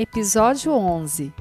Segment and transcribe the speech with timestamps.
[0.00, 1.34] Episódio 11.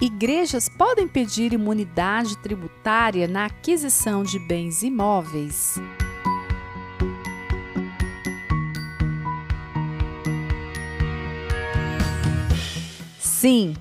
[0.00, 5.76] Igrejas podem pedir imunidade tributária na aquisição de bens imóveis?
[13.20, 13.76] Sim,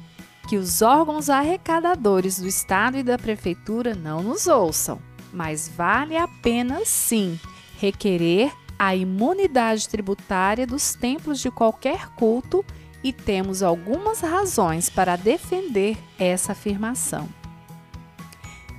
[0.48, 5.02] que os órgãos arrecadadores do Estado e da Prefeitura não nos ouçam,
[5.34, 7.40] mas vale a pena sim
[7.80, 12.64] requerer a imunidade tributária dos templos de qualquer culto
[13.04, 17.30] e temos algumas razões para defender essa afirmação.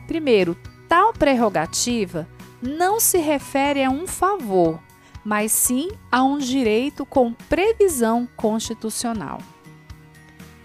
[0.06, 0.56] Primeiro,
[0.88, 2.28] tal prerrogativa
[2.60, 4.80] não se refere a um favor,
[5.24, 9.38] mas sim a um direito com previsão constitucional.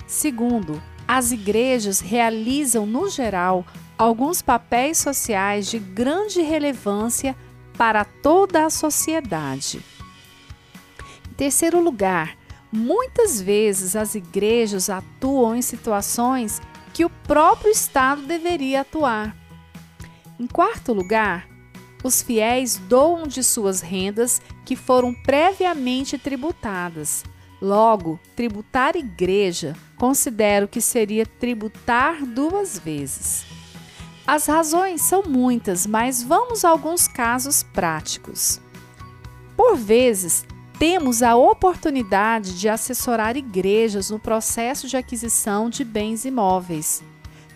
[0.07, 3.65] Segundo, as igrejas realizam, no geral,
[3.97, 7.35] alguns papéis sociais de grande relevância
[7.77, 9.83] para toda a sociedade.
[11.29, 12.37] Em terceiro lugar,
[12.75, 16.61] Muitas vezes as igrejas atuam em situações
[16.93, 19.33] que o próprio Estado deveria atuar.
[20.37, 21.47] Em quarto lugar,
[22.03, 27.23] os fiéis doam de suas rendas que foram previamente tributadas.
[27.61, 33.45] Logo, tributar igreja considero que seria tributar duas vezes.
[34.27, 38.59] As razões são muitas, mas vamos a alguns casos práticos.
[39.55, 40.45] Por vezes,
[40.77, 47.01] temos a oportunidade de assessorar igrejas no processo de aquisição de bens imóveis,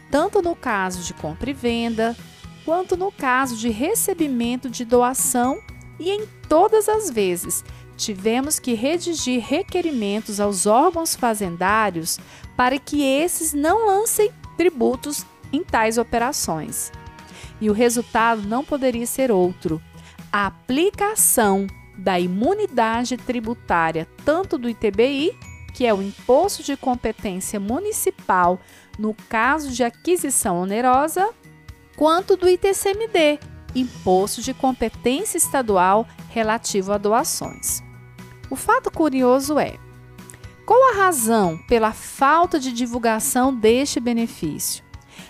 [0.10, 2.16] tanto no caso de compra e venda,
[2.64, 5.60] quanto no caso de recebimento de doação,
[6.00, 7.64] e em todas as vezes
[7.98, 12.18] tivemos que redigir requerimentos aos órgãos fazendários
[12.56, 16.90] para que esses não lancem tributos em tais operações.
[17.60, 19.82] E o resultado não poderia ser outro:
[20.32, 21.68] a aplicação
[22.00, 25.38] da imunidade tributária tanto do ITBI,
[25.74, 28.60] que é o Imposto de Competência Municipal
[28.98, 31.30] no caso de aquisição onerosa,
[31.96, 33.40] quanto do ITCMD,
[33.76, 37.84] Imposto de Competência Estadual relativo a doações.
[38.50, 39.78] O fato curioso é:
[40.66, 44.84] qual a razão pela falta de divulgação deste benefício?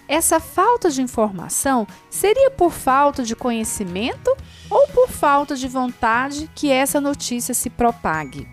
[0.08, 4.36] Essa falta de informação seria por falta de conhecimento
[4.70, 8.48] ou por falta de vontade que essa notícia se propague?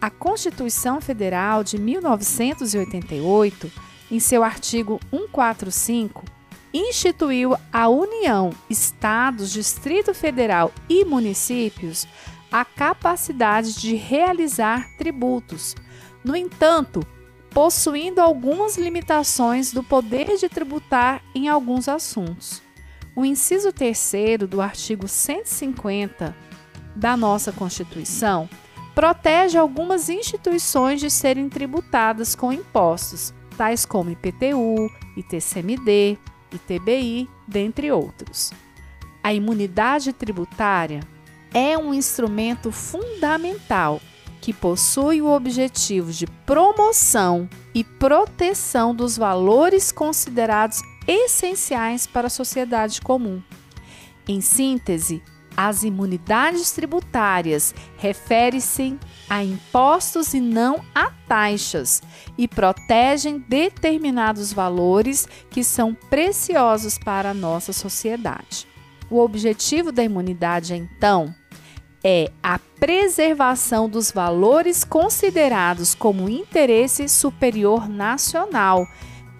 [0.00, 3.68] A Constituição Federal de 1988,
[4.08, 6.24] em seu artigo 145,
[6.72, 12.06] instituiu a União, Estados, Distrito Federal e municípios
[12.50, 15.74] a capacidade de realizar tributos.
[16.22, 17.04] No entanto,
[17.50, 22.62] possuindo algumas limitações do poder de tributar em alguns assuntos.
[23.14, 26.34] O inciso 3 do artigo 150
[26.96, 28.48] da nossa Constituição
[28.94, 36.18] protege algumas instituições de serem tributadas com impostos, tais como IPTU, ITCMD,
[36.52, 38.50] ITBI, dentre outros.
[39.22, 41.00] A imunidade tributária
[41.52, 44.00] é um instrumento fundamental
[44.40, 53.00] que possui o objetivo de promoção e proteção dos valores considerados essenciais para a sociedade
[53.00, 53.42] comum.
[54.28, 55.22] Em síntese,
[55.56, 58.98] as imunidades tributárias referem-se
[59.28, 62.02] a impostos e não a taxas
[62.38, 68.66] e protegem determinados valores que são preciosos para a nossa sociedade.
[69.10, 71.34] O objetivo da imunidade, então,
[72.02, 78.86] é a preservação dos valores considerados como interesse superior nacional,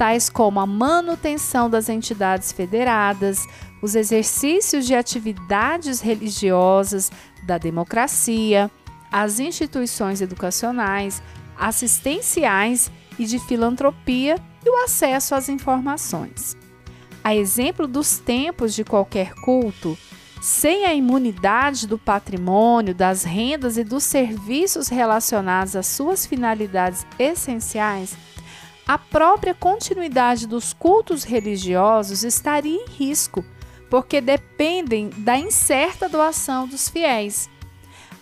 [0.02, 3.46] tais como a manutenção das entidades federadas,
[3.80, 7.08] os exercícios de atividades religiosas,
[7.46, 8.68] da democracia,
[9.12, 11.22] as instituições educacionais,
[11.56, 14.34] assistenciais e de filantropia
[14.66, 16.56] e o acesso às informações.
[17.22, 19.96] A exemplo dos tempos de qualquer culto,
[20.40, 28.16] sem a imunidade do patrimônio, das rendas e dos serviços relacionados às suas finalidades essenciais,
[28.86, 33.44] a própria continuidade dos cultos religiosos estaria em risco,
[33.88, 37.48] porque dependem da incerta doação dos fiéis.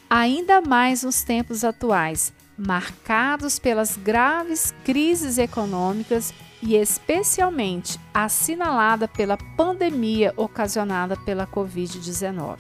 [0.08, 10.34] Ainda mais nos tempos atuais, marcados pelas graves crises econômicas e especialmente assinalada pela pandemia
[10.36, 12.58] ocasionada pela Covid-19.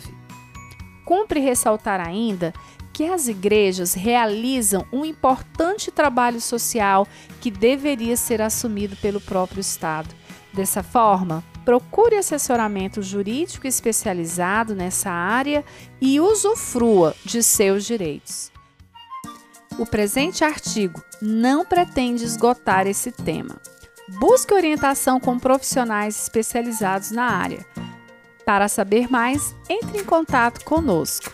[1.04, 2.54] Cumpre ressaltar ainda
[2.92, 7.06] que as igrejas realizam um importante trabalho social
[7.40, 10.08] que deveria ser assumido pelo próprio Estado.
[10.52, 15.64] Dessa forma, procure assessoramento jurídico especializado nessa área
[16.00, 18.50] e usufrua de seus direitos.
[19.78, 23.60] O presente artigo não pretende esgotar esse tema.
[24.18, 27.64] Busque orientação com profissionais especializados na área.
[28.44, 31.32] Para saber mais, entre em contato conosco.